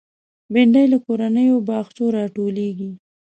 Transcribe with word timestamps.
بېنډۍ 0.53 0.85
له 0.93 0.97
کورنیو 1.05 1.65
باغچو 1.67 2.05
راټولېږي 2.15 2.91